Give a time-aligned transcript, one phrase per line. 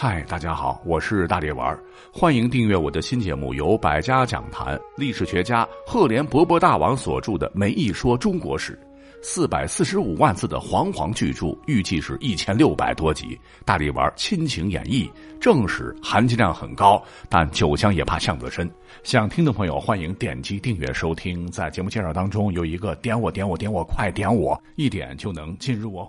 [0.00, 1.76] 嗨，大家好，我是大力丸，
[2.12, 8.74] 欢迎订阅我的新节目，由百家讲坛历史学家赫连勃勃大王所著的《梅一说中国史》，
[9.20, 13.36] 四百四十五万字的煌煌巨著，预计是一千六百多集。
[13.64, 18.70] 大力丸亲情演绎，正史含金量很高，但酒香也怕巷子深。
[19.02, 21.44] 想听的朋友欢迎点击订阅收听。
[21.50, 26.08] 在节目介绍当中有一个点我点我点我快点我，一点就能进入哦。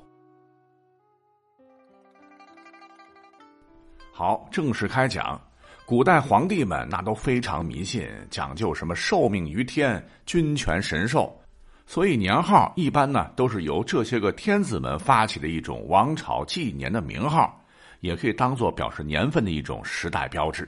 [4.20, 5.42] 好，正式开讲。
[5.86, 11.34] 古代皇帝们那都非常迷信，讲究什么受命于天、君权神授，
[11.88, 17.64] 所以年号一般呢都是由这些个天子们发起的一种王朝纪年的名号，
[18.02, 20.68] 也可以当做表示年份的一种时代标志。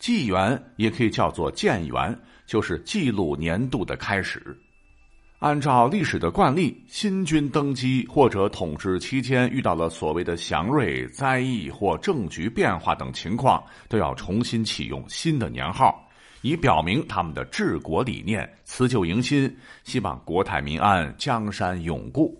[0.00, 4.44] 纪元也可以叫做建元，就是记录年度的开始。
[5.40, 16.06] 按照历史的惯例，新君登基或者统治期间遇到了所谓的祥瑞、灾异或政局变化等情况，都要重新启用新的年号，
[16.42, 19.50] 以表明他们的治国理念，辞旧迎新，
[19.82, 22.38] 希望国泰民安、江山永固。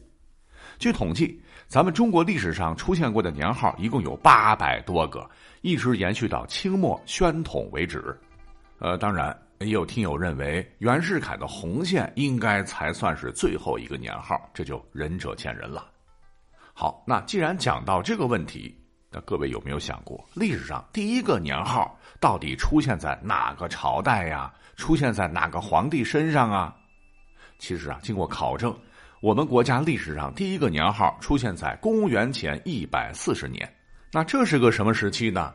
[0.79, 5.27] 据统计，咱们中国历史上出现过的年号一共有八百多个，
[5.63, 8.15] 一直延续到清末宣统为止。
[8.79, 9.35] 呃，当然。
[9.61, 15.87] 也有听友认为袁世凯的红线应该才算是最后一个年号，这就仁者见仁了。
[16.73, 18.75] 好，那既然讲到这个问题，
[19.11, 24.51] 那各位有没有想过，历史上第一个年号到底出现在哪个朝代呀？
[24.77, 26.75] 出现在哪个皇帝身上啊？
[27.59, 28.75] 其实啊，经过考证，
[29.21, 33.71] 我们国家历史上第一个年号出现在公元前一百四十年。
[34.11, 35.55] 那这是个什么时期呢？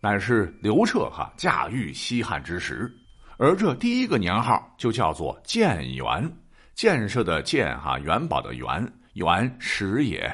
[0.00, 2.92] 乃是刘彻哈驾驭西汉之时。
[3.40, 6.28] 而这第一个年号就叫做建元，
[6.74, 10.28] 建设的建哈，元宝的元，元始也。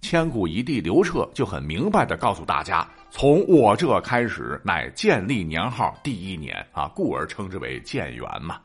[0.00, 8.58] 千古一帝刘彻就很明白的告诉大家，从我这开始乃建立年号第一年啊，故而称之为建元嘛。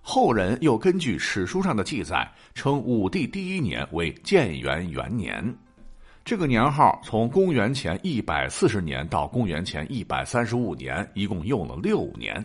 [0.00, 5.56] 后人又根据史书上的记载，称武帝第一年为建元元年。
[6.24, 12.44] 这个年号从公元前一百四十年到公元前一百三十五年，一共用了六年。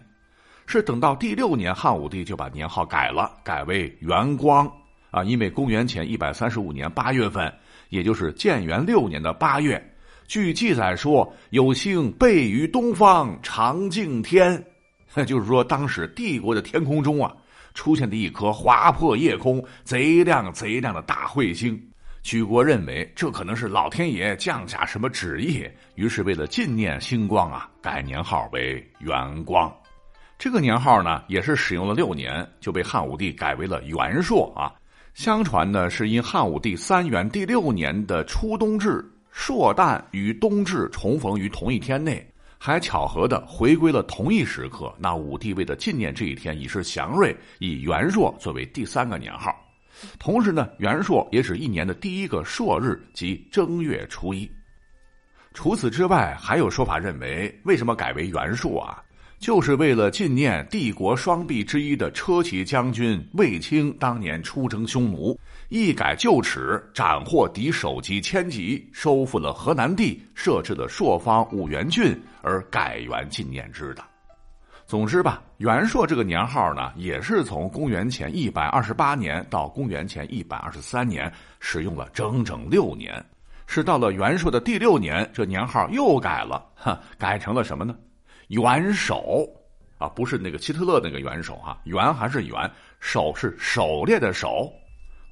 [0.67, 4.71] 是等到第六年，汉武帝就把年号改了，改为元光。
[5.11, 7.53] 啊，因为公元前一百三十五年八月份，
[7.87, 9.81] 也就是建元六年的八月，
[10.27, 14.61] 据记载说有星背于东方长敬天，
[15.25, 17.33] 就是说当时帝国的天空中啊，
[17.73, 21.81] 出现的一颗划破夜空、贼亮贼亮的大彗星，
[22.21, 25.63] 举国认为这可能是老天爷降下什么旨意，
[25.95, 29.73] 于是为了纪念星光啊，改年号为元光。
[30.37, 34.71] 这个年号呢，也是使用了六年，就被汉武帝改为了元朔啊。
[35.13, 42.25] 相传呢，是因汉武帝三元第六年的初冬至，朔旦与冬至重逢于同一天内，
[42.57, 44.93] 还巧合的回归了同一时刻。
[44.99, 49.55] 那武帝为了纪念这一天，以是祥瑞，以元朔作为第三个年号。
[50.19, 54.51] 同时呢，元朔也是一年的第一个朔日，即正月初一。
[55.53, 59.01] 除此之外，还有说法认为，为什么改为元朔啊？
[59.39, 65.37] 就是为了纪念帝国双璧之一的车骑将军卫青当年出征匈奴，
[65.69, 74.03] 一改旧耻，斩获敌首级千级，收复了河南地，设置了朔方五原郡，而改元纪念之的。
[74.87, 83.23] 总之吧，元朔这个年号呢，也是从公元前一百二十八年到公元前一百二十三年，使用了整整六年。
[83.67, 87.95] 是到了元朔的第六年，这年号又改了，哈，改成了什么呢？
[88.49, 89.47] 元首
[89.97, 94.71] 啊，不是那个希特勒那个元首哈，元还是元，首是狩猎的狩。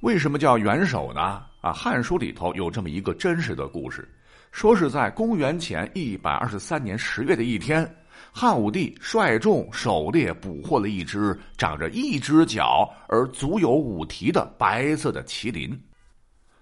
[0.00, 1.20] 为什么叫元首呢？
[1.60, 4.06] 啊，《汉书》里头有这么一个真实的故事，
[4.50, 7.88] 说是在公元前一百二十三年十月的一天，
[8.32, 15.80] 汉武帝率众狩猎，捕获了一只长着一只脚而足有五蹄的白色的麒麟。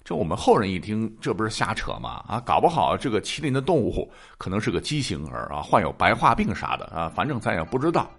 [0.05, 2.25] 这我们后人一听，这不是瞎扯吗？
[2.27, 8.11] 啊，搞不好这个麒麟的动物可能是个畸形儿啊，患有白化病啥的啊，反正咱也不知道。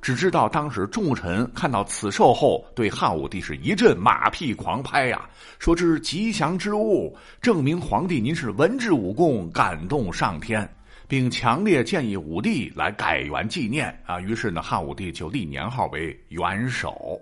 [0.00, 5.28] 只知道当时众臣看到此兽后，对汉武帝是一阵马屁狂拍呀，
[5.58, 10.68] 说这是吉祥之物，证明皇帝您是文治武功，感动上天，
[11.08, 14.20] 并强烈建议武帝来改元纪念啊。
[14.20, 17.20] 于是呢，汉武帝就立年号为元首。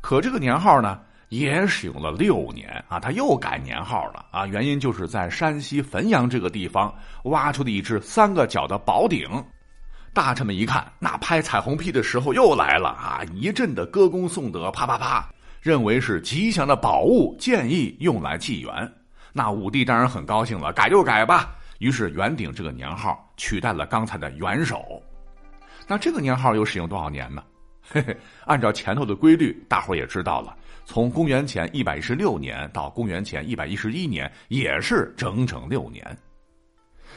[0.00, 1.00] 可这个年号呢？
[1.32, 6.94] 也使用了六年啊，他又改年号了啊，原因就是在山西汾阳这个地方
[7.24, 9.26] 挖出的一只三个角的宝鼎，
[10.12, 15.26] 大臣们一看，那拍彩虹屁的时候又来了啊，一阵的歌功颂德，啪啪啪，
[15.62, 18.92] 认为是吉祥的宝物，建议用来祭元。
[19.32, 25.02] 那武帝当然很高兴了，改就改吧，于是元鼎这个年号取代了刚才的元首。
[25.88, 27.42] 那这个年号又使用多少年呢？
[27.90, 28.14] 嘿嘿，
[28.44, 36.04] 按照前头的规律，大伙也知道了，从公元前一百一十六年到公元前一百一十一年，也是整整六年。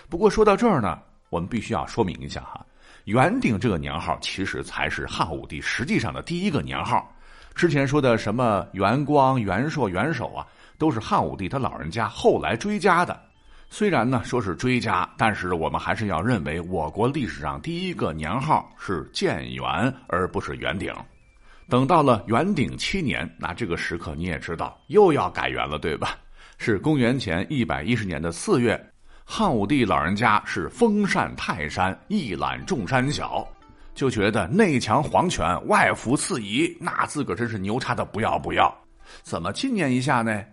[0.10, 2.66] 不过说到这儿呢，我们必须要说明一下哈，
[3.06, 7.12] 元鼎这个年号其实才是汉武帝实际上的第一个年号。
[7.56, 10.46] 之前说的什么元光、元朔、元首啊，
[10.78, 13.20] 都是汉武帝他老人家后来追加的。
[13.70, 20.94] 虽然呢说是追加，但是我们还是要认为我国历史上第一个年号是建元，而不是元鼎。
[21.68, 26.18] 等到了元鼎七年，那这个时刻你也知道又要改元了，对吧？
[26.58, 28.80] 是公元前一百一十年的四月，
[29.24, 33.48] 汉武帝老人家是封禅泰山，一览众山小，
[33.94, 38.74] 就觉得内强皇权，外服次夷，那自个真是牛叉的不要不要。
[39.24, 40.44] 怎么纪念一下呢？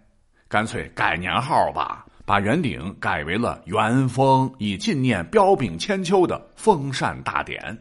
[0.48, 2.06] 干脆改年号吧。
[2.24, 7.76] 把元鼎改为了元丰，以纪念彪炳千秋的封禅大典。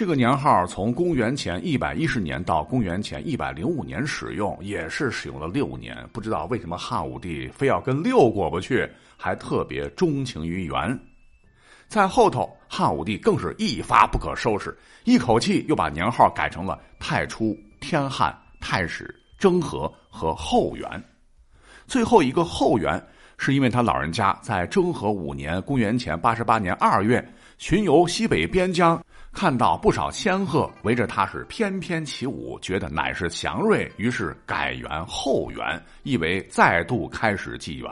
[0.00, 5.94] 这个年号从公元前一百一十年到公元前一百零五年使用，也是使用了六年。
[6.10, 10.98] 不知道为什么汉武帝非要跟六过不去，还特别钟情于元。
[11.86, 14.74] 在后头，汉武帝更是一发不可收拾，
[15.04, 20.88] 一口气又把年号改成了太初、天汉、太始、征和和后元。
[21.86, 22.98] 最后一个后元。
[23.42, 27.26] 是因为他老人家在征和五年（公元前八十八年二月）
[27.56, 37.88] 巡游西北边疆，看到不少仙鹤围着他是翩翩起舞，觉得乃是祥瑞，于是改元后元，意为再度开始纪元。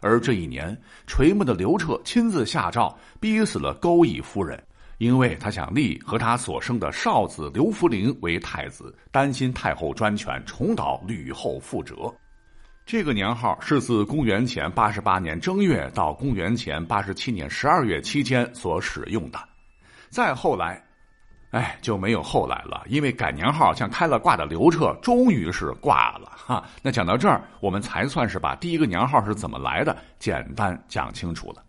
[0.00, 0.76] 而这一年，
[1.06, 4.62] 垂暮的刘彻亲自下诏逼死了钩弋夫人，
[4.98, 12.12] 因为他想立和他所生的少子刘弗陵为太子，担心太后专权重蹈吕后覆辙。
[12.84, 19.38] 这个年号是自公元前八十八年正月到公元前八十七年十二月期间所使用的，
[20.14, 20.80] 再后来，
[21.50, 26.62] 哎就没有后来了，因为改年号像开了挂的刘彻终于是挂了哈。
[26.82, 31.64] 那讲到这儿，我们才算是把第一个年号是怎么来的简单讲清楚了。